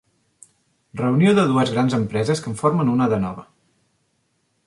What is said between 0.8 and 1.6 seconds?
Reunió de